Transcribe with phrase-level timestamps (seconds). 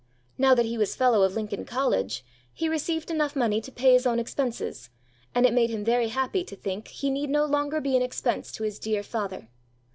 [0.35, 4.07] Now that he was Fellow of Lincoln College he received enough money to pay his
[4.07, 4.89] own expenses,
[5.35, 8.51] and it made him very happy to think he need no longer be an expense
[8.53, 9.47] to his dear father.